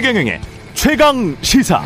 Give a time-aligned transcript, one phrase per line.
[0.00, 0.40] 최경영의
[0.74, 1.82] 최강 시사.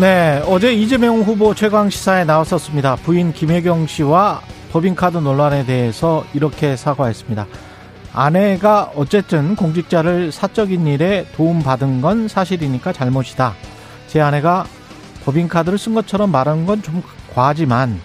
[0.00, 2.96] 네, 어제 이재명 후보 최강 시사에 나왔었습니다.
[2.96, 4.40] 부인 김혜경 씨와
[4.72, 7.46] 법인카드 논란에 대해서 이렇게 사과했습니다.
[8.12, 13.54] 아내가 어쨌든 공직자를 사적인 일에 도움받은 건 사실이니까 잘못이다.
[14.08, 14.66] 제 아내가
[15.24, 17.00] 법인카드를 쓴 것처럼 말하는 건 좀
[17.32, 18.00] 과하지만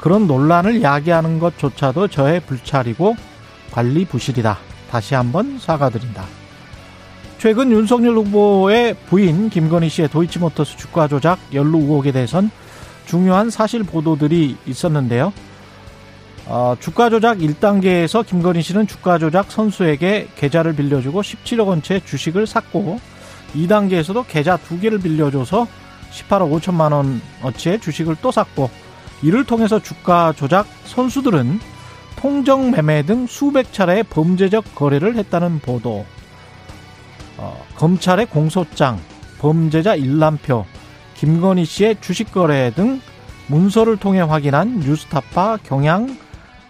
[0.00, 3.35] 그런 논란을 야기하는 것조차도 저의 불찰이고
[3.70, 4.58] 관리 부실이다.
[4.90, 6.24] 다시 한번 사과드린다.
[7.38, 12.50] 최근 윤석열 후보의 부인 김건희 씨의 도이치모터스 주가 조작 연루 의혹에 대해선
[13.06, 15.32] 중요한 사실 보도들이 있었는데요.
[16.46, 23.00] 어, 주가 조작 1단계에서 김건희 씨는 주가 조작 선수에게 계좌를 빌려주고 17억 원채 주식을 샀고
[23.54, 25.66] 2단계에서도 계좌 두 개를 빌려줘서
[26.12, 26.92] 18억 5천만
[27.42, 28.70] 원어치의 주식을 또 샀고
[29.22, 31.60] 이를 통해서 주가 조작 선수들은
[32.16, 36.04] 통정 매매 등 수백 차례의 범죄적 거래를 했다는 보도.
[37.36, 38.98] 어, 검찰의 공소장,
[39.38, 40.64] 범죄자 일람표,
[41.14, 43.00] 김건희 씨의 주식 거래 등
[43.48, 46.16] 문서를 통해 확인한 뉴스타파 경향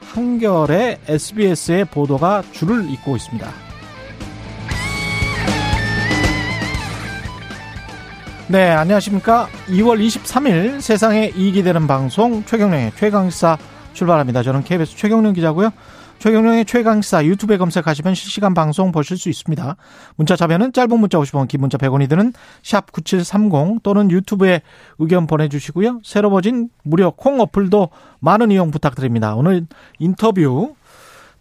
[0.00, 3.48] 한결의 SBS의 보도가 줄을 잇고 있습니다.
[8.48, 9.48] 네, 안녕하십니까.
[9.69, 13.58] 2월 23일 세상에 이익이 되는 방송 최경령의 최강시사
[13.97, 14.42] 출발합니다.
[14.42, 15.72] 저는 KBS 최경령 기자고요.
[16.19, 19.77] 최경령의 최강시사 유튜브에 검색하시면 실시간 방송 보실 수 있습니다.
[20.16, 24.62] 문자 자변은 짧은 문자 50원, 긴 문자 100원이 드는 샵 9730 또는 유튜브에
[24.98, 26.00] 의견 보내주시고요.
[26.05, 29.34] 새로 버진 무료 콩 어플도 많은 이용 부탁드립니다.
[29.34, 29.66] 오늘
[29.98, 30.75] 인터뷰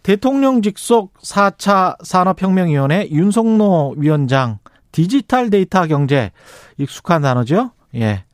[0.02, 4.58] 대통령 직속 4차 산업혁명위원회 윤석노 위원장
[4.92, 6.32] 디지털 데이터 경제
[6.78, 7.72] 익숙한 단어죠.
[7.96, 8.24] 예.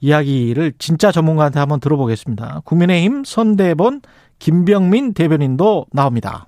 [0.00, 2.62] 이야기를 진짜 전문가한테 한번 들어보겠습니다.
[2.64, 4.02] 국민의힘 선대본
[4.38, 6.46] 김병민 대변인도 나옵니다.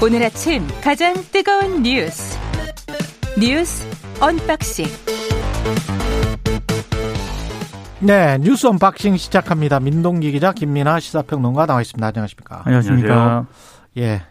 [0.00, 2.38] 오늘 아침 가장 뜨거운 뉴스
[3.40, 3.84] 뉴스
[4.20, 4.86] unboxing
[8.00, 9.80] 네, 뉴스 unboxing 시작합니다.
[9.80, 12.06] 민동기 기자, 김민아 시사평론가 나와 있습니다.
[12.06, 12.62] 안녕하십니까?
[12.64, 13.46] 안녕하십니까?
[13.96, 14.22] 예,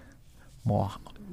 [0.68, 0.90] 뭐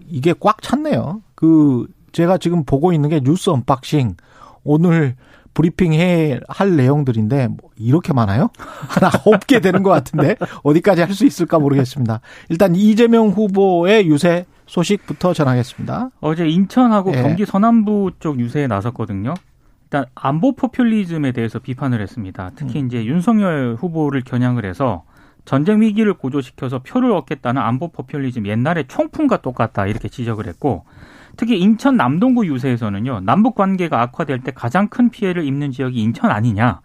[0.09, 1.22] 이게 꽉 찼네요.
[1.34, 4.15] 그 제가 지금 보고 있는 게 뉴스 unboxing
[4.62, 5.17] 오늘
[5.53, 8.49] 브리핑 해 할 내용들인데 뭐 이렇게 많아요?
[8.89, 12.21] 하나 없게 되는 것 같은데 어디까지 할 수 있을까 모르겠습니다.
[12.49, 16.11] 일단 이재명 후보의 유세 소식부터 전하겠습니다.
[16.21, 17.22] 어제 인천하고 예.
[17.22, 19.34] 경기 서남부 쪽 유세에 나섰거든요.
[19.84, 22.51] 일단 안보 포퓰리즘에 대해서 비판을 했습니다.
[22.56, 22.87] 특히 음.
[22.87, 25.05] 이제 윤석열 후보를 겨냥을 해서
[25.44, 30.84] 전쟁 위기를 고조시켜서 표를 얻겠다는 안보 포퓰리즘 옛날에 총풍과 똑같다 이렇게 지적을 했고
[31.37, 36.81] 특히 인천 남동구 유세에서는요 남북 관계가 악화될 때 가장 큰 피해를 입는 지역이 인천 아니냐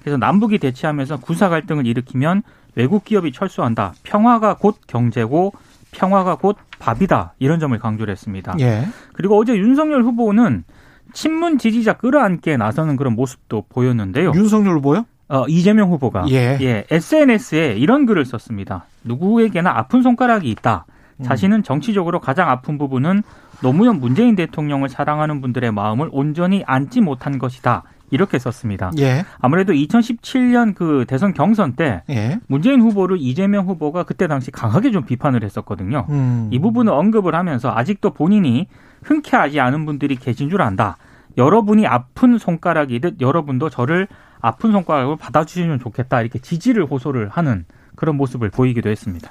[0.00, 2.42] 그래서 남북이 대치하면서 군사 갈등을 일으키면
[2.74, 5.52] 외국 기업이 철수한다 평화가 곧 경제고
[5.94, 8.54] 평화가 곧 밥이다 이런 점을 강조를 했습니다.
[8.60, 8.86] 예.
[9.12, 10.64] 그리고 어제 윤석열 후보는
[11.12, 14.32] 친문 지지자 끌어안기에 나서는 그런 모습도 보였는데요.
[14.34, 15.06] 윤석열 후보요?
[15.34, 16.84] 어, 이재명 후보가 예.
[16.90, 18.84] SNS에 이런 글을 썼습니다.
[19.02, 20.86] 누구에게나 아픈 손가락이 있다.
[21.18, 21.24] 음.
[21.24, 23.22] 자신은 정치적으로 가장 아픈 부분은
[23.62, 27.82] 노무현 문재인 대통령을 사랑하는 분들의 마음을 온전히 안지 못한 것이다.
[28.10, 28.92] 이렇게 썼습니다.
[28.98, 29.24] 예.
[29.40, 32.38] 아무래도 2017년 그 대선 경선 때 예.
[32.46, 36.06] 문재인 후보를 이재명 후보가 그때 당시 강하게 좀 비판을 했었거든요.
[36.10, 36.48] 음.
[36.52, 38.68] 이 부분을 언급을 하면서 아직도 본인이
[39.02, 40.96] 흔쾌하지 않은 분들이 계신 줄 안다.
[41.36, 44.06] 여러분이 아픈 손가락이듯 여러분도 저를
[44.46, 46.20] 아픈 손가락으로 받아주시면 좋겠다.
[46.20, 47.64] 이렇게 지지를 호소를 하는
[47.96, 49.30] 그런 모습을 보이기도 했습니다.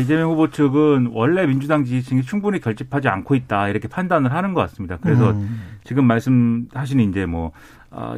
[0.00, 4.98] 이재명 후보 측은 원래 민주당 지지층이 충분히 결집하지 않고 있다 이렇게 판단을 하는 것 같습니다.
[5.00, 5.78] 그래서 음.
[5.84, 7.52] 지금 말씀하신 이제 뭐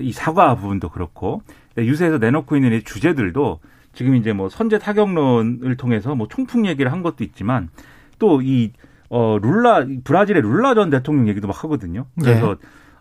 [0.00, 1.42] 이 사과 부분도 그렇고
[1.76, 3.60] 유세에서 내놓고 있는 이 주제들도
[3.94, 7.68] 지금 이제 뭐 선제 타격론을 통해서 뭐 총풍 얘기를 한 것도 있지만
[8.18, 8.72] 또이
[9.08, 12.06] 어, 룰라 브라질의 룰라 전 대통령 얘기도 막 하거든요.
[12.18, 12.56] 그래서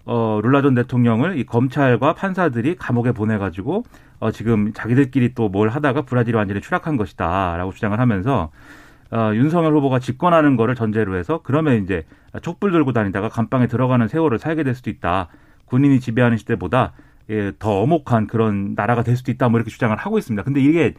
[0.05, 3.83] 어, 룰라 전 대통령을 이 검찰과 판사들이 감옥에 보내가지고
[4.19, 8.51] 어, 지금 자기들끼리 또 뭘 하다가 브라질이 완전히 추락한 것이다라고 주장을 하면서
[9.11, 12.05] 어, 윤석열 후보가 집권하는 거를 전제로 해서 그러면 이제
[12.41, 15.27] 촛불 들고 다니다가 감방에 들어가는 세월을 살게 될 수도 있다.
[15.65, 16.93] 군인이 지배하는 시대보다
[17.29, 19.49] 예, 더 엄혹한 그런 나라가 될 수도 있다.
[19.49, 20.43] 뭐 이렇게 주장을 하고 있습니다.
[20.43, 20.93] 근데 이게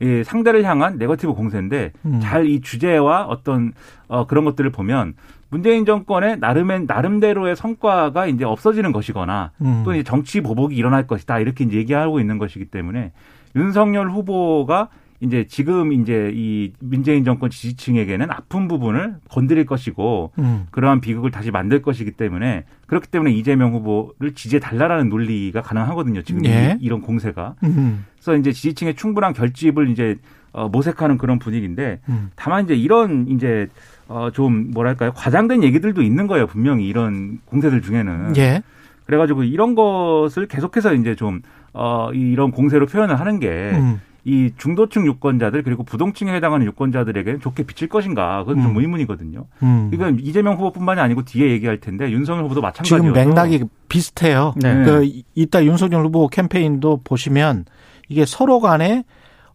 [0.00, 2.20] 예, 상대를 향한 네거티브 공세인데 음.
[2.20, 3.72] 잘이 주제와 어떤
[4.06, 5.14] 어, 그런 것들을 보면
[5.50, 9.82] 문재인 정권의 나름의 나름대로의 성과가 이제 없어지는 것이거나 음.
[9.84, 13.12] 또 이제 정치 보복이 일어날 것이다 이렇게 이제 얘기하고 있는 것이기 때문에
[13.56, 14.88] 윤석열 후보가
[15.20, 20.66] 이제 지금 이제 이 문재인 정권 지지층에게는 아픈 부분을 건드릴 것이고 음.
[20.70, 26.22] 그러한 비극을 다시 만들 것이기 때문에 그렇기 때문에 이재명 후보를 지지해 달라라는 논리가 가능하거든요.
[26.22, 26.76] 지금 예.
[26.80, 27.54] 이, 이런 공세가.
[27.64, 28.04] 음.
[28.14, 30.16] 그래서 이제 지지층의 충분한 결집을 이제
[30.52, 32.30] 어, 모색하는 그런 분위기인데 음.
[32.36, 33.68] 다만 이제 이런 이제
[34.06, 36.46] 어, 좀 뭐랄까요 과장된 얘기들도 있는 거예요.
[36.46, 38.36] 분명히 이런 공세들 중에는.
[38.36, 38.62] 예.
[39.04, 41.40] 그래가지고 이런 것을 계속해서 이제 좀
[41.72, 44.00] 어, 이- 이런 공세로 표현을 하는 게 음.
[44.28, 48.80] 이 중도층 유권자들 그리고 부동층에 해당하는 유권자들에게는 좋게 비칠 것인가 그건 좀 음.
[48.82, 49.46] 의문이거든요.
[49.62, 49.90] 음.
[49.94, 53.00] 이건 이재명 후보뿐만이 아니고 뒤에 얘기할 텐데 윤석열 후보도 마찬가지예요.
[53.02, 54.52] 지금 맥락이 비슷해요.
[54.56, 54.84] 네.
[54.84, 57.64] 그 이- 이따 윤석열 후보 캠페인도 보시면
[58.10, 59.04] 이게 서로 간에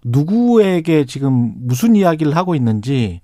[0.04, 3.22] 누구에게 지금 무슨 이야기를 하고 있는지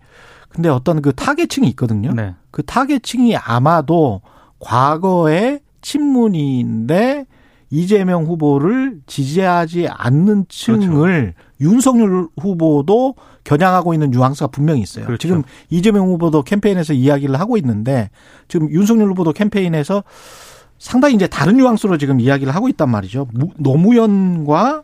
[0.49, 2.11] 근데 어떤 그 타겟층이 있거든요.
[2.13, 2.35] 네.
[2.51, 4.21] 그 타겟층이 아마도
[4.59, 7.25] 과거에 친문인데
[7.71, 15.05] 이재명 후보를 지지하지 않는 층을 윤석열 후보도 겨냥하고 있는 뉘앙스가 분명히 있어요.
[15.05, 15.27] 그렇죠.
[15.27, 18.09] 지금 이재명 후보도 캠페인에서 이야기를 하고 있는데
[18.47, 20.03] 지금 윤석열 후보도 캠페인에서
[20.77, 23.27] 상당히 이제 다른 뉘앙스로 지금 이야기를 하고 있단 말이죠.
[23.33, 24.83] 무- 노무현과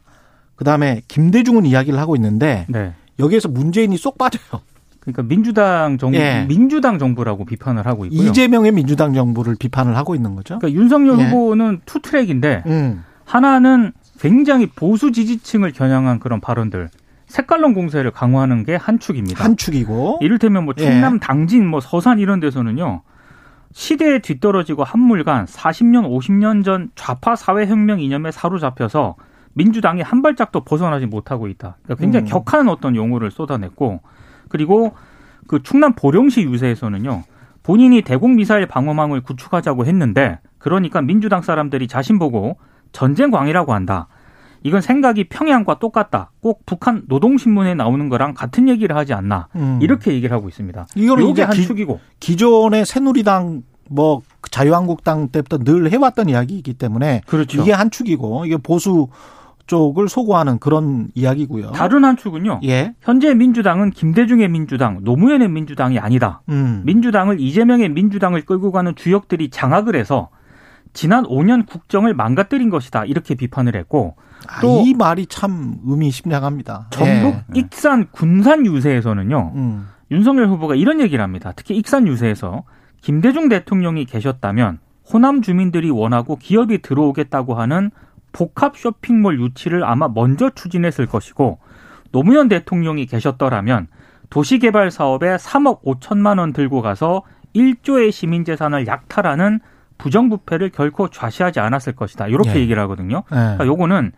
[0.55, 2.93] 그다음에 김대중은 이야기를 하고 있는데 네.
[3.19, 4.61] 여기에서 문재인이 쏙 빠져요.
[5.05, 6.45] 그러니까 민주당 정부, 예.
[6.47, 8.27] 민주당 정부라고 비판을 하고 있고요.
[8.29, 10.57] 이재명의 민주당 정부를 비판을 하고 있는 거죠.
[10.59, 11.29] 그러니까 윤석열 예.
[11.29, 13.03] 후보는 two track인데 음.
[13.23, 16.89] 하나는 굉장히 보수 지지층을 겨냥한 그런 발언들,
[17.27, 19.43] 색깔론 공세를 강화하는 게 한 축입니다.
[19.43, 20.83] 한 축이고 이를테면 뭐 예.
[20.83, 23.01] 충남 당진, 뭐 서산 이런 데서는요.
[23.73, 29.17] 시대에 뒤떨어지고 한물간 40년, 50년 전 좌파 사회 혁명 이념에 사로잡혀서
[29.53, 31.77] 민주당이 한 발짝도 벗어나지 못하고 있다.
[31.83, 32.29] 그러니까 굉장히 음.
[32.29, 34.01] 격한 어떤 용어를 쏟아냈고
[34.55, 34.93] 그리고
[35.47, 37.23] 그 충남 보령시 유세에서는요.
[37.61, 42.55] 본인이 대공 미사일 방어망을 구축하자고 했는데 그러니까 민주당 사람들이 자신 보고
[42.93, 44.07] 전쟁 광이라고 한다.
[44.63, 46.31] 이건 생각이 평양과 똑같다.
[46.41, 49.47] 꼭 북한 노동신문에 나오는 거랑 같은 얘기를 하지 않나.
[49.55, 49.77] 음.
[49.81, 50.87] 이렇게 얘기를 하고 있습니다.
[50.95, 51.99] 이거는 이게 한 기- 축이고.
[52.21, 57.61] 기존의 새누리당 뭐 자유한국당 때부터 늘 해왔던 이야기이기 때문에 그렇죠.
[57.61, 59.09] 이게 한 축이고 이게 보수
[59.67, 61.71] 쪽을 소구하는 그런 이야기고요.
[61.71, 62.59] 다른 한 축은요.
[62.65, 62.93] 예.
[63.01, 66.41] 현재 민주당은 김대중의 민주당, 노무현의 민주당이 아니다.
[66.49, 66.83] 음.
[66.85, 70.29] 민주당을 이재명의 민주당을 끌고 가는 주역들이 장악을 해서
[70.93, 73.05] 지난 5년 국정을 망가뜨린 것이다.
[73.05, 74.15] 이렇게 비판을 했고
[74.47, 76.87] 아, 또- 이 말이 참 의미심장합니다.
[76.91, 77.59] 전북 예.
[77.59, 79.51] 익산 군산 유세에서는요.
[79.55, 79.87] 음.
[80.11, 81.51] 윤석열 후보가 이런 얘기를 합니다.
[81.55, 82.63] 특히 익산 유세에서
[83.01, 84.77] 김대중 대통령이 계셨다면
[85.11, 87.91] 호남 주민들이 원하고 기업이 들어오겠다고 하는
[88.35, 91.59] 복합 쇼핑몰 유치를 아마 먼저 추진했을 것이고
[92.11, 93.87] 노무현 대통령이 계셨더라면
[94.29, 97.23] 도시개발 사업에 3억 5천만 원 들고 가서
[97.55, 99.61] 1조의 시민 재산을 약탈하는
[99.97, 102.27] 부정부패를 결코 좌시하지 않았을 것이다.
[102.27, 102.59] 이렇게 예.
[102.59, 103.23] 얘기를 하거든요.
[103.31, 103.35] 예.
[103.35, 104.11] 그러니까 요거는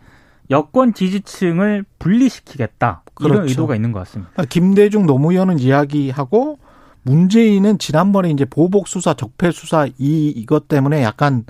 [0.50, 3.02] 여권 지지층을 분리시키겠다.
[3.20, 3.50] 이런 그렇죠.
[3.50, 4.32] 의도가 있는 것 같습니다.
[4.32, 6.58] 그러니까 김대중 노무현은 이야기하고
[7.02, 11.44] 문재인은 지난번에 이제 보복 수사, 적폐 수사 이 이것 때문에 약간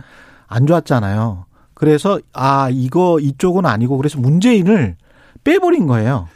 [0.47, 1.47] 안 좋았잖아요.
[1.79, 4.97] 그래서 아 이거 이쪽은 아니고 그래서 문재인을
[5.45, 6.27] 빼버린 거예요.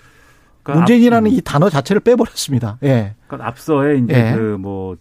[0.62, 2.78] 그러니까 문재인이라는 앞, 이 단어 자체를 빼버렸습니다.
[2.84, 3.16] 예.
[3.26, 4.36] 그러니까 앞서에 이제 예.
[4.36, 4.98] 그뭐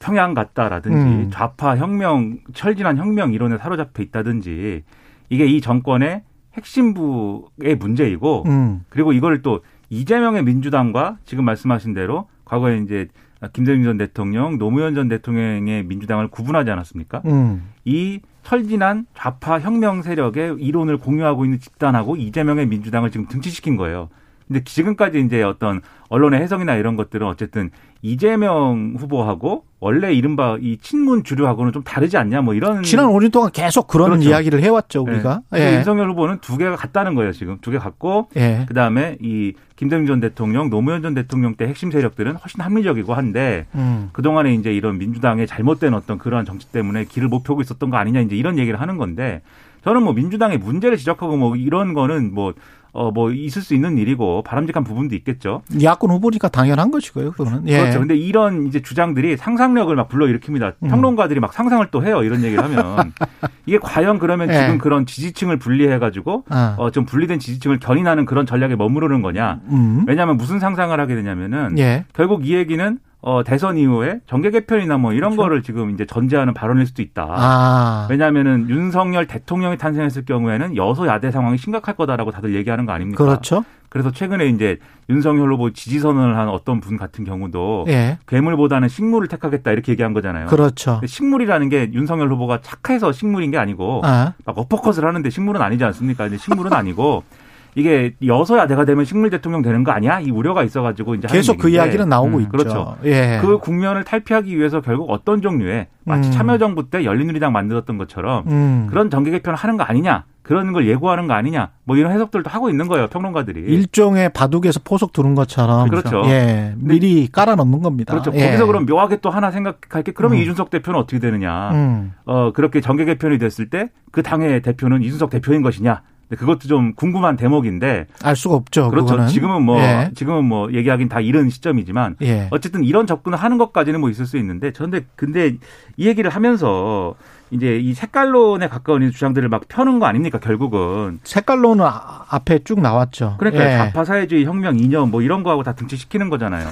[0.00, 1.30] 평양 갔다라든지 음.
[1.32, 4.82] 좌파 혁명 철진한 혁명 이론에 사로잡혀 있다든지
[5.28, 6.22] 이게 이 정권의
[6.54, 8.84] 핵심부의 문제이고 음.
[8.88, 9.60] 그리고 이걸 또
[9.90, 13.06] 이재명의 민주당과 지금 말씀하신 대로 과거에 이제
[13.52, 17.22] 김대중 전 대통령, 노무현 전 대통령의 민주당을 구분하지 않았습니까?
[17.26, 17.70] 음.
[17.84, 18.18] 이
[18.48, 24.08] 철진한 좌파 혁명 세력의 이론을 공유하고 있는 집단하고 이재명의 민주당을 지금 등치시킨 거예요.
[24.46, 27.70] 근데 지금까지 이제 어떤 언론의 해석이나 이런 것들은 어쨌든
[28.02, 33.50] 이재명 후보하고 원래 이른바 이 친문 주류하고는 좀 다르지 않냐 뭐 이런 지난 5년 동안
[33.52, 34.28] 계속 그런 그렇죠.
[34.28, 35.42] 이야기를 해왔죠 우리가.
[35.52, 35.60] 네.
[35.72, 35.76] 예.
[35.76, 38.64] 윤석열 후보는 두 개가 같다는 거예요 지금 두 개 같고 예.
[38.66, 43.66] 그 다음에 이 김대중 전 대통령, 노무현 전 대통령 때 핵심 세력들은 훨씬 합리적이고 한데
[43.76, 44.08] 음.
[44.12, 47.96] 그 동안에 이제 이런 민주당의 잘못된 어떤 그러한 정치 때문에 길을 못 펴고 있었던 거
[47.98, 49.42] 아니냐 이제 이런 얘기를 하는 건데
[49.88, 52.52] 저는 뭐 민주당의 문제를 지적하고 뭐 이런 거는 뭐
[52.92, 55.62] 어, 뭐, 있을 수 있는 일이고, 바람직한 부분도 있겠죠.
[55.80, 57.32] 야권 후보니까 당연한 것이고요.
[57.32, 57.68] 그거는.
[57.68, 57.80] 예.
[57.80, 57.98] 그렇죠.
[58.00, 60.74] 근데 이런 이제 주장들이 상상력을 막 불러일으킵니다.
[60.82, 60.88] 음.
[60.88, 62.22] 평론가들이 막 상상을 또 해요.
[62.22, 63.12] 이런 얘기를 하면.
[63.66, 64.54] 이게 과연 그러면 예.
[64.54, 66.74] 지금 그런 지지층을 분리해가지고, 아.
[66.78, 69.60] 어, 좀 분리된 지지층을 견인하는 그런 전략에 머무르는 거냐.
[69.68, 70.04] 음.
[70.08, 72.06] 왜냐하면 무슨 상상을 하게 되냐면은, 예.
[72.14, 76.86] 결국 이 얘기는 어, 대선 이후에 정계 개편이나 뭐 이런 거를 지금 이제 전제하는 발언일
[76.86, 77.26] 수도 있다.
[77.26, 77.42] 그렇죠.
[77.42, 78.06] 아.
[78.08, 83.22] 왜냐하면은 윤석열 대통령이 탄생했을 경우에는 여소야대 상황이 심각할 거다라고 다들 얘기하는 거 아닙니까?
[83.22, 83.64] 그렇죠.
[83.90, 84.78] 그래서 최근에 이제
[85.10, 88.16] 윤석열 후보 지지 선언을 한 어떤 분 같은 경우도 예.
[88.26, 90.46] 괴물보다는 식물을 택하겠다 이렇게 얘기한 거잖아요.
[90.46, 90.98] 그렇죠.
[91.04, 94.32] 식물이라는 게 윤석열 후보가 착해서 식물인 게 아니고 아.
[94.46, 96.30] 막 어퍼컷을 하는데 식물은 아니지 않습니까?
[96.34, 97.24] 식물은 아니고
[97.78, 100.20] 이게 여서야 내가 되면 식물 대통령 되는 거 아니야?
[100.20, 102.50] 이 우려가 있어가지고 이제 계속 그 이야기는 나오고 음, 있죠.
[102.50, 102.96] 그렇죠.
[103.04, 103.38] 예.
[103.40, 106.32] 그 국면을 탈피하기 위해서 결국 어떤 종류의 마치 음.
[106.32, 108.86] 참여정부 때 열린우리당 만들었던 것처럼 음.
[108.90, 110.24] 그런 정계 개편을 하는 거 아니냐?
[110.42, 111.68] 그런 걸 예고하는 거 아니냐?
[111.84, 113.60] 뭐 이런 해석들도 하고 있는 거예요, 평론가들이.
[113.60, 116.22] 일종의 바둑에서 포석 두른 것처럼 그렇죠.
[116.24, 118.14] 예, 미리 깔아 놓는 겁니다.
[118.14, 118.32] 그렇죠.
[118.34, 118.46] 예.
[118.46, 120.42] 거기서 그럼 묘하게 또 하나 생각할 게 그러면 음.
[120.42, 121.70] 이준석 대표는 어떻게 되느냐?
[121.72, 122.14] 음.
[122.24, 126.02] 어 그렇게 정계 개편이 됐을 때 그 당의 대표는 이준석 대표인 것이냐?
[126.36, 128.90] 그것도 좀 궁금한 대목인데 알 수가 없죠.
[128.90, 129.06] 그렇죠.
[129.06, 129.28] 그거는.
[129.28, 130.10] 지금은 뭐 예.
[130.14, 132.48] 지금은 뭐 얘기하긴 다 이른 시점이지만 예.
[132.50, 135.54] 어쨌든 이런 접근을 하는 것까지는 뭐 있을 수 있는데 저런데 근데
[135.96, 137.14] 이 얘기를 하면서
[137.50, 142.80] 이제 이 색깔론에 가까운 이 주장들을 막 펴는 거 아닙니까 결국은 색깔로는 아- 앞에 쭉
[142.80, 143.36] 나왔죠.
[143.38, 143.76] 그러니까 예.
[143.78, 146.68] 좌파 사회주의 혁명 이념 뭐 이런 거하고 다 등치시키는 거잖아요.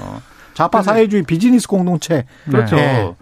[0.52, 2.26] 좌파 근데- 사회주의 비즈니스 공동체.
[2.50, 3.16] 그렇죠.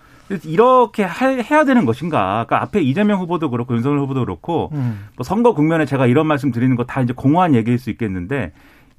[0.45, 2.45] 이렇게 할- 해야 되는 것인가?
[2.47, 5.07] 그러니까 앞에 이재명 후보도 그렇고 윤석열 후보도 그렇고 음.
[5.17, 8.53] 뭐 선거 국면에 제가 이런 말씀 드리는 거 다 이제 공허한 얘기일 수 있겠는데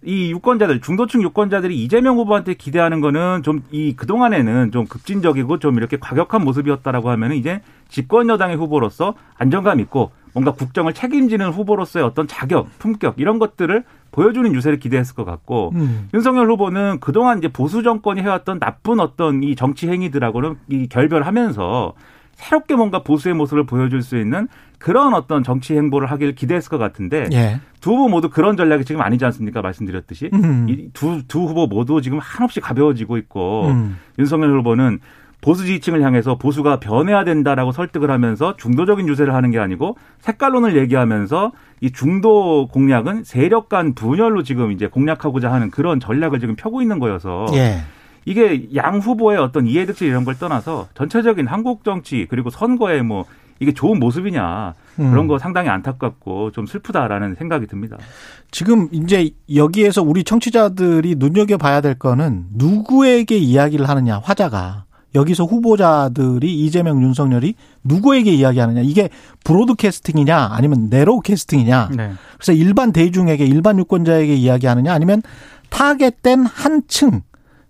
[0.03, 5.98] 이 유권자들 중도층 유권자들이 이재명 후보한테 기대하는 거는 좀 이 그동안에는 좀 급진적이고 좀 이렇게
[5.98, 12.68] 과격한 모습이었다라고 하면은 이제 집권 여당의 후보로서 안정감 있고 뭔가 국정을 책임지는 후보로서의 어떤 자격,
[12.77, 16.10] 품격 이런 것들을 보여주는 유세를 기대했을 것 같고 음.
[16.13, 21.94] 윤석열 후보는 그동안 이제 보수 정권이 해왔던 나쁜 어떤 이 정치 행위들하고는 이 결별하면서
[22.34, 27.30] 새롭게 뭔가 보수의 모습을 보여줄 수 있는 그런 어떤 정치 행보를 하길 기대했을 것 같은데
[27.32, 27.62] 예.
[27.80, 29.62] 두 후보 모두 그런 전략이 지금 아니지 않습니까?
[29.62, 30.68] 말씀드렸듯이 음.
[30.68, 33.98] 이두두 후보 모두 지금 한없이 가벼워지고 있고 음.
[34.20, 35.00] 윤석열 후보는
[35.46, 41.52] 보수 지지층을 향해서 보수가 변해야 된다라고 설득을 하면서 중도적인 유세를 하는 게 아니고 색깔론을 얘기하면서
[41.82, 46.98] 이 중도 공략은 세력 간 분열로 지금 이제 공략하고자 하는 그런 전략을 지금 펴고 있는
[46.98, 47.82] 거여서 예.
[48.25, 53.25] 이게 양 후보의 어떤 이해득실 이런 걸 떠나서 전체적인 한국 정치 그리고 선거에 뭐
[53.60, 55.12] 이게 좋은 모습이냐 음.
[55.12, 57.98] 그런 거 상당히 안타깝고 좀 슬프다라는 생각이 듭니다.
[58.50, 64.85] 지금 이제 여기에서 우리 청취자들이 눈여겨 봐야 될 거는 누구에게 이야기를 하느냐 화자가
[65.15, 69.10] 여기서 후보자들이 이재명 윤석열이 누구에게 이야기하느냐 이게
[69.43, 72.12] 브로드캐스팅이냐 아니면 내로우 캐스팅이냐 네.
[72.36, 75.22] 그래서 일반 대중에게 일반 유권자에게 이야기하느냐 아니면
[75.69, 77.22] 타겟된 한 층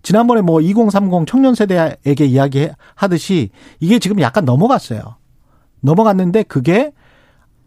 [0.05, 3.49] 지난번에 뭐 2030 청년 세대에게 이야기하듯이
[3.79, 5.15] 이게 지금 약간 넘어갔어요.
[5.81, 6.91] 넘어갔는데 그게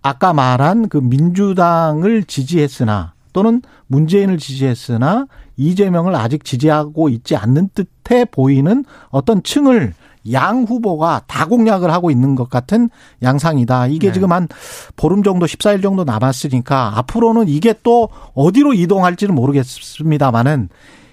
[0.03, 7.71] 아까 말한 그 민주당을 지지했으나 또는 문재인을 지지했으나 이재명을 아직 지지하고 있지 않는
[8.09, 9.95] 듯해 보이는 어떤 층을
[10.33, 12.91] 양 후보가 다 공략을 하고 있는 것 같은
[13.23, 13.87] 양상이다.
[13.87, 14.13] 이게 네.
[14.13, 14.49] 지금 한
[14.97, 20.69] 보름 정도, 14일 정도 남았으니까 앞으로는 이게 또 어디로 이동할지는 모르겠습니다만은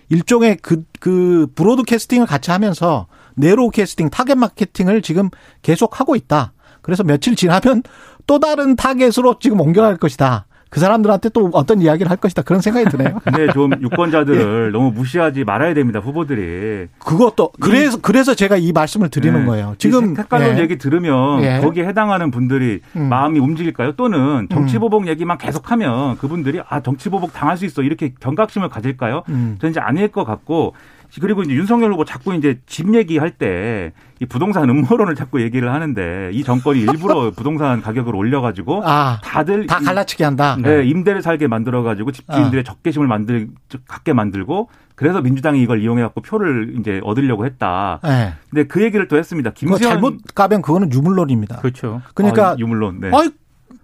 [0.09, 5.29] 일종의 그, 그, broadcasting을 같이 하면서 narrowcasting, 타겟 마케팅을 지금
[5.61, 6.53] 계속 하고 있다.
[6.81, 7.83] 그래서 며칠 지나면
[8.27, 10.45] 또 다른 타겟으로 지금 옮겨갈 것이다.
[10.75, 12.41] 그 사람들한테 또 어떤 이야기를 할 것이다.
[12.41, 13.19] 그런 생각이 드네요.
[13.23, 15.99] 근데 좀 유권자들을 너무 무시하지 말아야 됩니다.
[16.01, 16.87] 후보들이.
[16.99, 19.45] 그것도 그래서 그래서 제가 이 말씀을 드리는 네.
[19.45, 19.75] 거예요.
[19.77, 20.61] 지금 색깔론 예.
[20.61, 21.61] 얘기 들으면 예.
[21.61, 23.07] 거기에 해당하는 분들이 음.
[23.07, 23.93] 마음이 움직일까요?
[23.93, 29.23] 또는 정치 보복 얘기만 계속하면 그분들이 아 정치 보복 당할 수 있어 이렇게 경각심을 가질까요?
[29.29, 29.55] 음.
[29.61, 30.73] 저는 이제 아닐 것 같고
[31.21, 36.29] 그리고 이제 윤석열 후보 자꾸 이제 집 얘기할 때 이 부동산 음모론을 자꾸 얘기를 하는데
[36.31, 40.55] 이 정권이 일부러 부동산 가격을 올려가지고 아, 다들 다 이- 갈라치기 한다.
[40.57, 43.49] 네, 임대를 살게 만들어가지고 집주인들의 적개심을 만들
[43.89, 47.99] 갖게 만들고 그래서 민주당이 이걸 이용해갖고 표를 이제 얻으려고 했다.
[48.05, 48.35] 예.
[48.49, 49.51] 근데 그 얘기를 또 했습니다.
[49.51, 51.57] 김수현 잘못 가면 그거는 유물론입니다.
[51.57, 52.01] 그렇죠.
[52.13, 53.01] 그러니까 아, 유물론.
[53.01, 53.11] 네.
[53.13, 53.29] 아이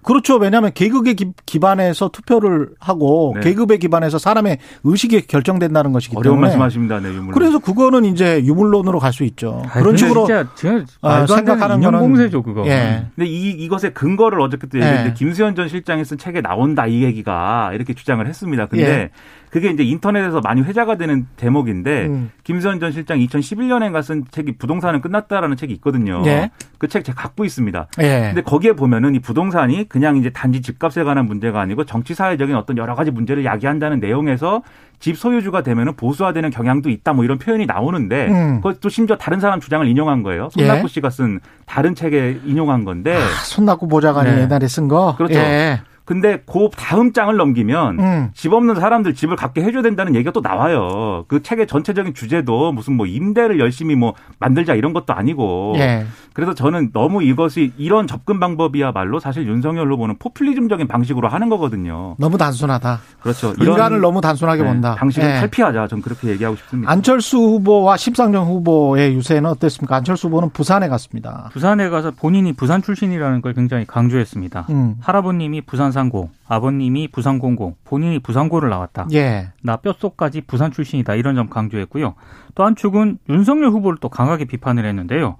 [0.04, 0.38] 그렇죠.
[0.38, 3.42] 왜냐하면 계급에 기- 기반해서 투표를 하고 네.
[3.42, 7.00] 계급에 기반해서 사람의 의식이 결정된다는 것이기 어려운 때문에 말씀하십니다.
[7.00, 7.32] 네, 유물론.
[7.34, 9.62] 그래서 그거는 이제 유물론으로 갈 수 있죠.
[9.68, 12.66] 아, 그런 식으로 진짜 제가 아, 생각하는 거는- 공세죠 그거.
[12.66, 13.08] 예.
[13.16, 15.14] 근데 이 이것의 근거를 어저께 또 얘기했는데 네.
[15.14, 18.68] 김수현 전 실장이 쓴 책에 나온다 이 얘기가 이렇게 주장을 했습니다.
[18.68, 19.10] 근데 예.
[19.52, 22.32] 그게 이제 인터넷에서 많이 회자가 되는 대목인데 음.
[22.46, 26.24] 김수현 전 실장이 2011년에 쓴 책이 부동산은 끝났다라는 책이 있거든요.
[26.26, 26.52] 예.
[26.78, 27.88] 그책 제가 갖고 있습니다.
[28.02, 28.22] 예.
[28.28, 32.78] 근데 거기에 보면은 이 부동산이 그냥 이제 단지 집값에 관한 문제가 아니고 정치 사회적인 어떤
[32.78, 34.64] 여러 가지 문제를 야기한다는 내용에서
[35.02, 38.62] 집 소유주가 되면은 보수화되는 경향도 있다 뭐 이런 표현이 나오는데 음.
[38.62, 40.48] 그것도 심지어 다른 사람 주장을 인용한 거예요.
[40.58, 40.66] 예.
[40.66, 44.42] 손낙구 씨가 쓴 다른 책에 인용한 건데 아, 손낙구 보좌관이 네.
[44.44, 45.16] 옛날에 쓴 거.
[45.18, 45.40] 그렇죠.
[45.40, 45.82] 예.
[46.06, 48.30] 근데 그 다음 장을 넘기면 음.
[48.34, 51.26] 집 없는 사람들 집을 갖게 해줘야 된다는 얘기가 또 나와요.
[51.28, 55.76] 그 책의 전체적인 주제도 무슨 뭐 임대를 열심히 뭐 만들자 이런 것도 아니고.
[55.78, 56.06] 예.
[56.34, 62.16] 그래서 저는 너무 이것이 이런 접근 방법이야말로 사실 윤석열 후보는 포퓰리즘적인 방식으로 하는 거거든요.
[62.18, 63.00] 너무 단순하다.
[63.22, 63.54] 그렇죠.
[63.58, 64.96] 이런 인간을 너무 단순하게 네, 본다.
[64.96, 65.34] 방식을 예.
[65.40, 65.88] 탈피하자.
[65.88, 66.92] 전 그렇게 얘기하고 싶습니다.
[66.92, 69.98] 안철수 후보와 심상정 후보의 유세는 어땠습니까?
[69.98, 71.50] 안철수 후보는 부산에 갔습니다.
[71.52, 74.68] 부산에 가서 본인이 부산 출신이라는 걸 굉장히 강조했습니다.
[74.70, 74.96] 음.
[75.02, 79.08] 할아버님이 부산 부산상고, 아버님이 부산공고, 본인이 부산고를 나왔다.
[79.14, 79.50] 예.
[79.62, 81.16] 나 뼛속까지 부산 출신이다.
[81.16, 82.16] 이런 점 강조했고요.
[82.56, 85.36] 또 한 축은 윤석열 후보를 또 강하게 비판을 했는데요.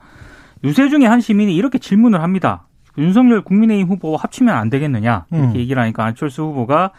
[0.64, 2.68] 유세 중에 한 시민이 이렇게 질문을 합니다.
[2.98, 5.56] 윤석열 국민의힘 후보와 합치면 안 되겠느냐 이렇게 음.
[5.56, 6.92] 얘기를 하니까 안철수 후보가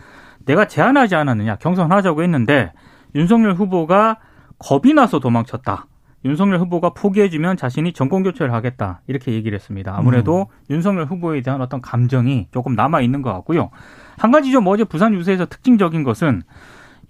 [0.46, 2.72] 내가 제안하지 않았느냐 경선하자고 했는데
[3.14, 4.16] 윤석열 후보가
[4.58, 5.86] 겁이 나서 도망쳤다.
[6.24, 9.94] 윤석열 후보가 포기해주면 자신이 정권 교체를 하겠다 이렇게 얘기를 했습니다.
[9.96, 13.70] 아무래도 윤석열 후보에 대한 어떤 감정이 조금 남아 있는 것 같고요.
[14.18, 16.42] 한 가지 좀 어제 부산 유세에서 특징적인 것은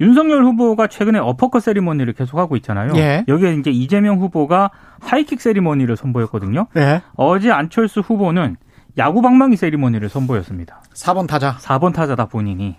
[0.01, 2.93] 윤석열 후보가 최근에 어퍼컷 세리머니를 계속하고 있잖아요.
[2.97, 3.25] 예.
[3.29, 6.67] 여기에 이제 이재명 후보가 하이킥 세리머니를 선보였거든요.
[6.77, 7.03] 예.
[7.15, 8.57] 어제 안철수 후보는
[8.99, 10.83] 야구 방망이 세리머니를 선보였습니다.
[10.95, 11.57] 4번 타자.
[11.59, 12.77] 4번 타자다 본인이.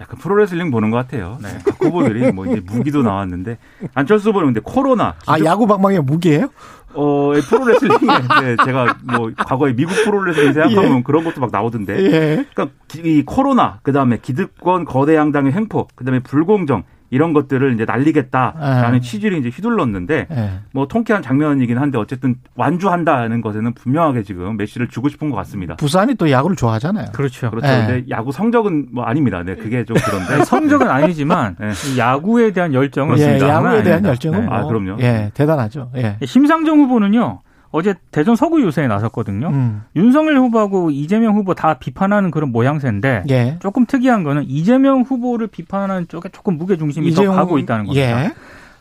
[0.00, 1.38] 약간 프로레슬링 보는 것 같아요.
[1.42, 1.48] 네.
[1.64, 3.58] 각 후보들이 뭐 이제 무기도 나왔는데
[3.94, 6.48] 안철수 후보는 근데 코로나 아, 야구 방망이 무기예요?
[6.94, 7.98] 어 프로레슬링에
[8.42, 11.98] 네, 제가 뭐 과거에 미국 프로레슬링 생각하면 그런 것도 막 나오던데.
[12.04, 12.46] 예.
[12.54, 17.74] 그러니까 기- 이 코로나 그 다음에 기득권 거대 양당의 횡포 그 다음에 불공정 이런 것들을
[17.74, 19.00] 이제 날리겠다라는 아.
[19.00, 20.50] 취지를 이제 휘둘렀는데 예.
[20.72, 25.76] 뭐 통쾌한 장면이긴 한데 어쨌든 완주한다는 것에는 분명하게 지금 메시를 주고 싶은 것 같습니다.
[25.76, 27.08] 부산이 또 야구를 좋아하잖아요.
[27.12, 27.50] 그렇죠.
[27.50, 27.68] 그렇죠.
[27.68, 27.86] 예.
[27.86, 29.42] 근데 야구 성적은 뭐 아닙니다.
[29.42, 31.72] 네, 그게 좀 그런데 성적은 아니지만 네.
[31.94, 34.08] 이 야구에 대한 열정은 예, 야구에 대한 아닙니다.
[34.08, 34.46] 열정은 네.
[34.46, 34.96] 뭐, 아, 그럼요.
[35.00, 35.90] 예, 대단하죠.
[35.96, 36.16] 예.
[36.24, 37.40] 심상정 후보는요.
[37.72, 39.48] 어제 대전 서구 유세에 나섰거든요.
[39.48, 39.82] 음.
[39.96, 43.58] 윤석열 후보하고 이재명 후보 다 비판하는 그런 모양새인데 예.
[43.60, 48.24] 조금 특이한 거는 이재명 후보를 비판하는 쪽에 조금 무게 중심이 더 가고 있다는 겁니다.
[48.24, 48.32] 예.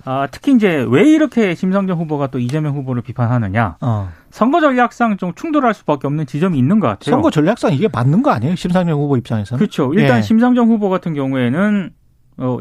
[0.03, 3.77] 아, 특히 이제 왜 이렇게 심상정 후보가 또 이재명 후보를 비판하느냐?
[3.81, 4.09] 어.
[4.29, 7.11] 선거 전략상 좀 충돌할 수밖에 없는 지점이 있는 것 같아요.
[7.11, 8.55] 선거 전략상 이게 맞는 거 아니에요?
[8.55, 9.59] 심상정 후보 입장에서는.
[9.59, 9.93] 그렇죠.
[9.93, 10.21] 일단 예.
[10.21, 12.00] 심상정 후보 같은 경우에는 어,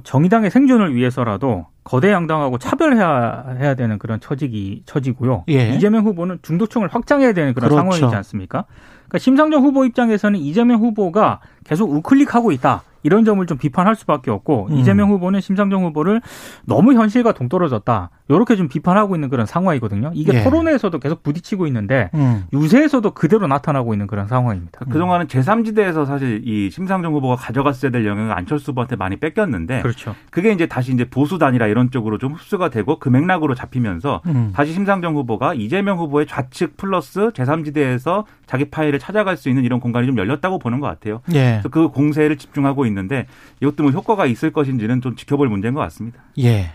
[0.03, 5.45] 정의당의 생존을 위해서라도 거대 양당하고 차별해야 해야 되는 그런 처지기 처지고요.
[5.49, 5.71] 예.
[5.71, 7.81] 이재명 후보는 중도층을 확장해야 되는 그런 그렇죠.
[7.83, 8.65] 상황이지 않습니까?
[9.09, 12.83] 그러니까 심상정 후보 입장에서는 이재명 후보가 계속 우클릭하고 있다.
[13.02, 14.76] 이런 점을 좀 비판할 수밖에 없고 음.
[14.76, 16.21] 이재명 후보는 심상정 후보를
[16.64, 18.11] 너무 현실과 동떨어졌다.
[18.28, 20.12] 이렇게 좀 비판하고 있는 그런 상황이거든요.
[20.14, 20.45] 이게 예.
[20.45, 22.45] 토론회에서도 계속 부딪히고 있는데 음.
[22.52, 24.84] 유세에서도 그대로 나타나고 있는 그런 상황입니다.
[24.84, 30.15] 그동안은 제3지대에서 사실 이 심상정 후보가 가져갔어야 될 영향을 안철수 후보한테 많이 뺏겼는데 그렇죠.
[30.30, 34.52] 그게 이제 다시 이제 보수 단이라 이런 쪽으로 좀 흡수가 되고 그 맥락으로 잡히면서 음.
[34.54, 40.08] 다시 심상정 후보가 이재명 후보의 좌측 플러스 제3지대에서 자기 파일을 찾아갈 수 있는 이런 공간이
[40.08, 41.21] 좀 열렸다고 보는 것 같아요.
[41.32, 41.60] 예.
[41.63, 43.28] 그래서 그 공세를 집중하고 있는데
[43.63, 46.21] 이것도 뭐 효과가 있을 것인지는 좀 지켜볼 문제인 것 같습니다.
[46.41, 46.73] 예.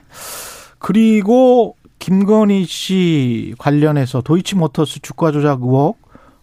[0.79, 5.97] 그리고 김건희 씨 관련해서 도이치모터스 주가 조작 의혹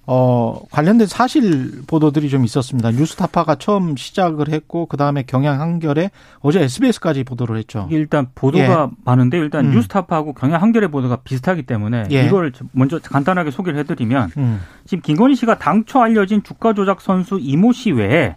[0.05, 2.91] 어, 관련된 사실 보도들이 좀 있었습니다.
[2.91, 6.11] 뉴스타파가 처음 시작을 했고 그 다음에 경향 한결에
[6.41, 7.87] 어제 SBS까지 보도를 했죠.
[7.91, 9.71] 일단 보도가 많은데 일단 음.
[9.73, 12.27] 뉴스타파하고 경향 한겨레 보도가 비슷하기 때문에 예.
[12.27, 14.61] 이걸 먼저 간단하게 소개를 해드리면 음.
[14.87, 18.35] 지금 김건희 씨가 당초 알려진 주가 조작 선수 이모 씨 외에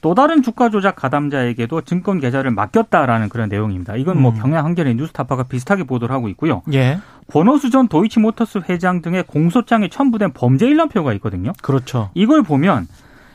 [0.00, 3.96] 또 다른 주가 조작 가담자에게도 증권 계좌를 맡겼다라는 그런 내용입니다.
[3.96, 4.38] 이건 뭐 음.
[4.38, 6.62] 경향 한겨레 뉴스타파가 비슷하게 보도를 하고 있고요.
[6.72, 6.98] 예.
[7.28, 11.52] 권호수 전 도이치모터스 회장 등의 공소장에 첨부된 범죄 일람표가 있거든요.
[11.62, 12.10] 그렇죠.
[12.14, 12.88] 이걸 보면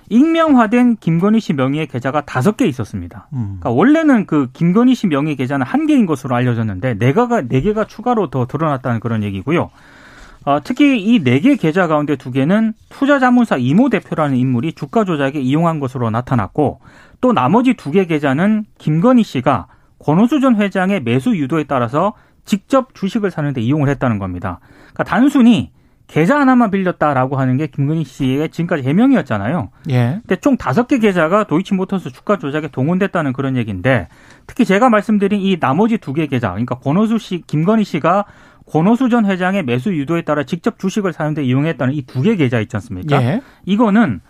[0.10, 3.28] 익명화된 김건희 씨 명의의 계좌가 다섯 개 있었습니다.
[3.34, 3.58] 음.
[3.60, 7.86] 그러니까 원래는 그 김건희 씨 명의 계좌는 한 개인 것으로 알려졌는데 네 개가 네 개가
[7.86, 9.70] 추가로 더 드러났다는 그런 얘기고요.
[10.46, 15.40] 어, 특히 이 네 개 계좌 가운데 두 개는 투자자문사 이모 대표라는 인물이 주가 조작에
[15.40, 16.80] 이용한 것으로 나타났고
[17.22, 19.68] 또 나머지 두 개 계좌는 김건희 씨가
[20.00, 22.14] 권호수 전 회장의 매수 유도에 따라서
[22.46, 24.60] 직접 주식을 사는데 이용을 했다는 겁니다.
[24.94, 25.72] 그러니까 단순히
[26.08, 29.70] 계좌 하나만 빌렸다라고 하는 게 김건희 씨의 지금까지 해명이었잖아요.
[29.90, 30.20] 예.
[30.22, 34.08] 근데 총 다섯 개 계좌가 도이치모터스 주가 조작에 동원됐다는 그런 얘기인데
[34.46, 38.26] 특히 제가 말씀드린 이 나머지 두 개 계좌, 그러니까 권호수 씨, 김건희 씨가
[38.66, 42.76] 권호수 전 회장의 매수 유도에 따라 직접 주식을 사는데 이용했다는 이 두 개 계좌 있지
[42.78, 43.22] 않습니까?
[43.22, 43.42] 예.
[43.66, 44.22] 이거는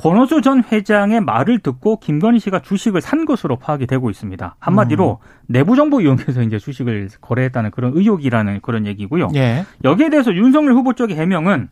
[0.00, 4.56] 권호수 전 회장의 말을 듣고 김건희 씨가 주식을 산 것으로 파악이 되고 있습니다.
[4.60, 5.18] 한마디로
[5.48, 9.28] 내부 정보 이용해서 이제 주식을 거래했다는 그런 의혹이라는 그런 얘기고요.
[9.34, 9.64] 예.
[9.84, 11.68] 여기에 대해서 윤석열 후보 쪽의 해명은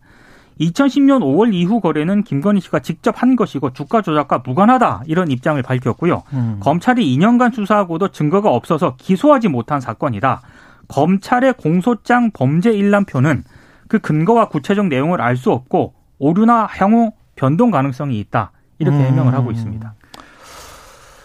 [0.61, 6.23] 2010년 5월 이후 거래는 김건희 씨가 직접 한 것이고 주가 조작과 무관하다 이런 입장을 밝혔고요.
[6.35, 6.57] 음.
[6.61, 10.43] 검찰이 2년간 수사하고도 증거가 없어서 기소하지 못한 사건이다.
[10.91, 13.45] 검찰의 공소장 범죄 일람표는
[13.89, 18.53] 그 근거와 구체적 내용을 알 수 없고 오류나 향후 변동 가능성이 있다.
[18.79, 19.03] 이렇게 음.
[19.05, 19.95] 해명을 하고 있습니다.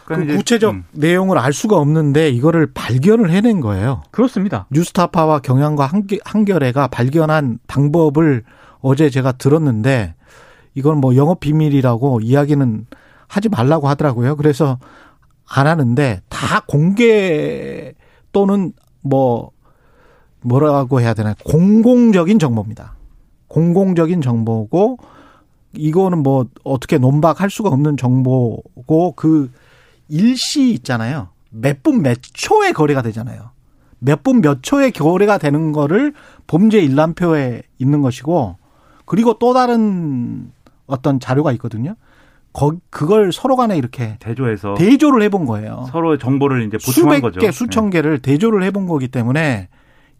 [0.05, 4.03] 그 구체적 음, 내용을 알 수가 없는데 이거를 발견을 해낸 거예요.
[4.11, 4.67] 그렇습니다.
[4.69, 8.43] 뉴스타파와 경향과 한겨- 한겨레가 발견한 방법을
[8.81, 10.13] 어제 제가 들었는데
[10.75, 12.85] 이건 뭐 영업 비밀이라고 이야기는
[13.27, 14.35] 하지 말라고 하더라고요.
[14.35, 14.77] 그래서
[15.49, 17.93] 안 하는데 다 공개
[18.31, 19.51] 또는 뭐
[20.45, 22.95] 뭐라고 해야 되나 공공적인 정보입니다.
[23.47, 24.97] 공공적인 정보고
[25.73, 29.51] 이거는 뭐 어떻게 논박할 수가 없는 정보고 그
[30.07, 31.29] 일시 있잖아요.
[31.49, 33.49] 몇 분 몇 초에 거래가 되잖아요.
[33.99, 36.13] 몇 분 몇 초에 거래가 되는 거를
[36.47, 38.57] 범죄 일람표에 있는 것이고
[39.05, 40.51] 그리고 또 다른
[40.85, 41.95] 어떤 자료가 있거든요.
[42.53, 45.87] 거, 그걸 서로 간에 이렇게 대조해서 대조를 해본 거예요.
[45.91, 47.39] 서로의 정보를 이제 보충한 수백 거죠.
[47.39, 49.67] 개, 수천 개를 대조를 해본 거기 때문에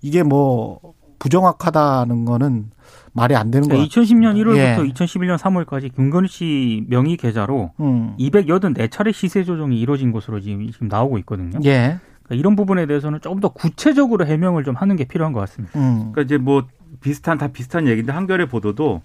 [0.05, 0.79] 이게 뭐
[1.17, 2.65] 부정확하다는 거는
[3.13, 3.83] 말이 안 되는 거예요.
[3.85, 4.91] 2010년 1월부터 예.
[4.93, 8.13] 2011년 3월까지 김건희 씨 명의 계좌로 음.
[8.19, 11.57] 284차례 시세 조정이 이루어진 것으로 지금, 나오고 있거든요.
[11.65, 11.97] 예.
[12.23, 15.79] 그러니까 이런 부분에 대해서는 조금 더 구체적으로 해명을 좀 하는 게 필요한 것 같습니다.
[15.79, 16.11] 음.
[16.11, 16.65] 그러니까 이제 뭐
[17.01, 19.01] 비슷한 다 비슷한 얘기인데 한겨레 보도도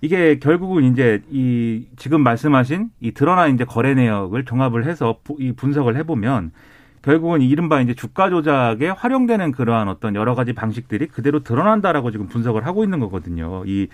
[0.00, 5.50] 이게 결국은 이제 이 지금 말씀하신 이 드러난 이제 거래 내역을 종합을 해서 부- 이
[5.52, 6.52] 분석을 해보면
[7.02, 12.66] 결국은 이른바 이제 주가 조작에 활용되는 그러한 어떤 여러 가지 방식들이 그대로 드러난다라고 지금 분석을
[12.66, 13.62] 하고 있는 거거든요.
[13.66, 13.88] 이,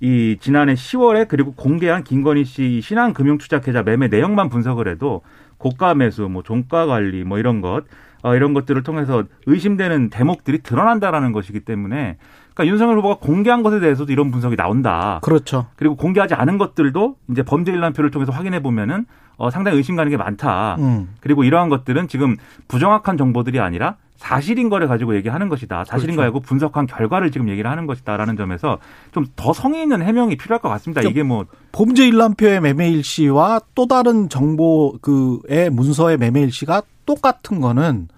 [0.00, 5.22] 이 지난해 10월에 그리고 공개한 김건희 씨 신한금융투자계좌 매매 내역만 분석을 해도
[5.58, 7.84] 고가 매수, 뭐 종가 관리, 뭐 이런 것,
[8.22, 12.16] 어, 이런 것들을 통해서 의심되는 대목들이 드러난다라는 것이기 때문에
[12.54, 15.20] 그러니까 윤석열 후보가 공개한 것에 대해서도 이런 분석이 나온다.
[15.22, 15.66] 그렇죠.
[15.76, 19.06] 그리고 공개하지 않은 것들도 이제 범죄 일람표를 통해서 확인해 보면은
[19.40, 20.76] 어, 상당히 의심 가는 게 많다.
[20.80, 21.08] 음.
[21.20, 22.36] 그리고 이러한 것들은 지금
[22.68, 25.86] 부정확한 정보들이 아니라 사실인 거를 가지고 얘기하는 것이다.
[25.86, 26.30] 사실인 그렇죠.
[26.30, 28.76] 거고 분석한 결과를 지금 얘기를 하는 것이다라는 점에서
[29.12, 31.00] 좀 더 성의 있는 해명이 필요할 것 같습니다.
[31.00, 38.08] 이게 뭐 범죄 일람표의 매매일 씨와 또 다른 정보 그의 문서의 매매일 씨가 똑같은 거는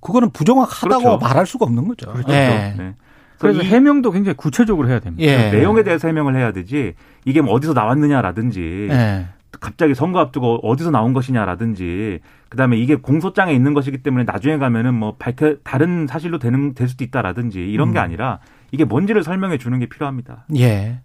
[0.00, 1.18] 그거는 부정확하다고 그렇죠.
[1.18, 2.12] 말할 수가 없는 거죠.
[2.12, 2.32] 그렇죠.
[2.32, 2.74] 예.
[2.76, 2.94] 네.
[3.38, 5.24] 그래서 이 해명도 굉장히 구체적으로 해야 됩니다.
[5.24, 5.52] 예.
[5.52, 9.28] 내용에 대해서 해명을 해야 되지 이게 뭐 어디서 나왔느냐라든지 예.
[9.60, 15.16] 갑자기 선거 앞두고 어디서 나온 것이냐라든지 그다음에 이게 공소장에 있는 것이기 때문에 나중에 가면은 뭐
[15.18, 18.04] 밝혀 다른 사실로 되는 될 수도 있다라든지 이런 게 음.
[18.04, 18.38] 아니라
[18.70, 20.46] 이게 뭔지를 설명해 주는 게 필요합니다.
[20.56, 21.00] 예.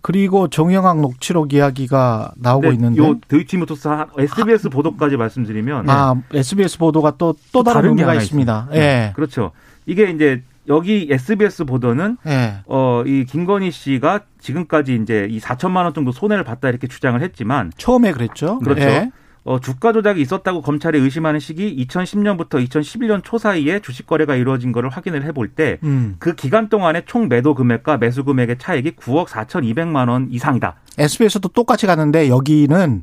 [0.00, 7.16] 그리고 정영학 녹취록 이야기가 나오고 근데 있는데 요 드이치모토스 SBS 보도까지 말씀드리면 아, SBS 보도가
[7.18, 8.68] 또, 또 다른 다른 게 의미가 있습니다.
[8.72, 9.12] 네, 예.
[9.14, 9.52] 그렇죠.
[9.86, 12.62] 이게 이제 여기 SBS 보도는 예.
[12.66, 18.12] 어이 김건희 씨가 지금까지 이제 이 4천만 원 정도 손해를 봤다 이렇게 주장을 했지만 처음에
[18.12, 18.58] 그랬죠.
[18.60, 18.82] 그렇죠.
[18.82, 19.10] 예.
[19.44, 24.88] 어, 주가 조작이 있었다고 검찰이 의심하는 시기 2010년부터 2011년 초 사이에 주식 거래가 이루어진 것을
[24.88, 26.16] 확인을 해볼 때그 음.
[26.36, 30.76] 기간 동안의 총 매도 금액과 매수 금액의 차익이 9억 4,200만 원 이상이다.
[30.96, 33.02] SBS도 똑같이 갔는데 여기는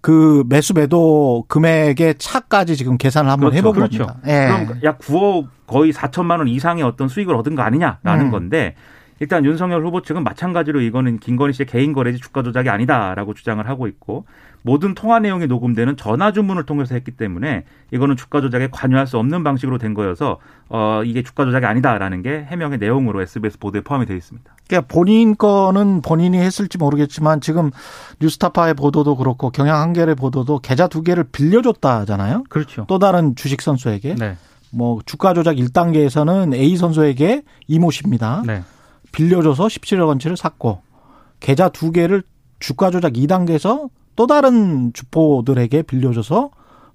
[0.00, 3.58] 그 매수 매도 금액의 차까지 지금 계산을 한번 그렇죠.
[3.58, 4.06] 해본 그렇죠.
[4.06, 4.28] 겁니다.
[4.28, 4.46] 예.
[4.46, 8.30] 그럼 약 9억 거의 4천만 원 이상의 어떤 수익을 얻은 거 아니냐라는 음.
[8.30, 8.74] 건데
[9.20, 13.88] 일단 윤석열 후보 측은 마찬가지로 이거는 김건희 씨의 개인 거래지 주가 조작이 아니다라고 주장을 하고
[13.88, 14.24] 있고
[14.62, 19.44] 모든 통화 내용이 녹음되는 전화 주문을 통해서 했기 때문에 이거는 주가 조작에 관여할 수 없는
[19.44, 24.16] 방식으로 된 거여서 어 이게 주가 조작이 아니다라는 게 해명의 내용으로 SBS 보도에 포함이 되어
[24.16, 24.52] 있습니다.
[24.66, 27.70] 그러니까 본인 거는 본인이 했을지 모르겠지만 지금
[28.20, 32.44] 뉴스타파의 보도도 그렇고 경향 한겨레 보도도 계좌 두 개를 빌려줬다잖아요.
[32.48, 32.84] 그렇죠.
[32.88, 34.36] 또 다른 주식 선수에게 네.
[34.70, 38.42] 뭐 주가 조작 1단계에서는 A 선수에게 이모 씨입니다.
[38.46, 38.62] 네.
[39.12, 40.82] 빌려줘서 17억 원치를 샀고
[41.40, 42.22] 계좌 두 개를
[42.60, 43.88] 주가 조작 2단계에서
[44.18, 46.50] 또 다른 주포들에게 빌려줘서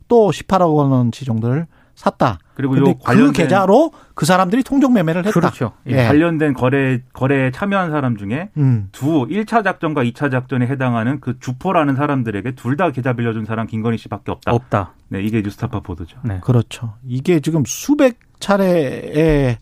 [0.09, 2.37] 또 18억 원치 정도를 샀다.
[2.53, 5.31] 그리고 근데 요그 관련된 계좌로 그 사람들이 통정 매매를 했다.
[5.39, 5.71] 그렇죠.
[5.87, 6.03] 이 예.
[6.05, 8.89] 관련된 거래 거래에 참여한 사람 중에 음.
[8.91, 13.97] 두 1차 작전과 2차 작전에 해당하는 그 주포라는 사람들에게 둘 다 계좌 빌려준 사람 김건희
[13.99, 14.51] 씨밖에 없다.
[14.51, 14.93] 없다.
[15.07, 16.17] 네, 이게 뉴스타파 보도죠.
[16.25, 16.39] 네.
[16.41, 16.95] 그렇죠.
[17.07, 19.59] 이게 지금 수백 차례의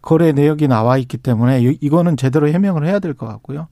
[0.00, 3.66] 거래 내역이 나와 있기 때문에 이- 이거는 제대로 해명을 해야 될 것 같고요.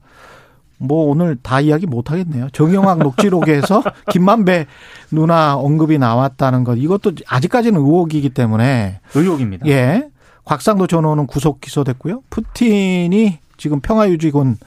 [0.79, 2.49] 뭐 오늘 다 이야기 못 하겠네요.
[2.51, 4.65] 정영학 녹취록에서 김만배
[5.11, 9.67] 누나 언급이 나왔다는 것 이것도 아직까지는 의혹이기 때문에 의혹입니다.
[9.67, 10.09] 예.
[10.45, 12.23] 곽상도 전호는 구속 기소됐고요.
[12.29, 14.57] 푸틴이 지금 평화유지군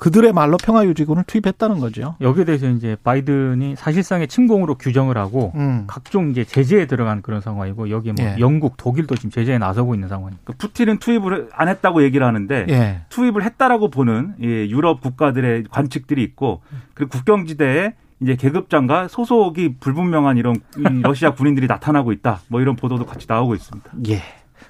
[0.00, 2.16] 그들의 말로 평화유지군을 투입했다는 거죠.
[2.22, 5.84] 여기에 대해서 이제 바이든이 사실상의 침공으로 규정을 하고 음.
[5.86, 8.36] 각종 이제 제재에 들어간 그런 상황이고 여기에 뭐 예.
[8.38, 10.42] 영국, 독일도 지금 제재에 나서고 있는 상황입니다.
[10.44, 13.00] 그 푸틴은 투입을 안 했다고 얘기를 하는데 예.
[13.10, 16.62] 투입을 했다라고 보는 예, 유럽 국가들의 관측들이 있고
[16.94, 22.40] 그리고 국경지대에 이제 계급장과 소속이 불분명한 이런 이 러시아 군인들이 나타나고 있다.
[22.48, 23.90] 뭐 이런 보도도 같이 나오고 있습니다.
[24.08, 24.22] 예.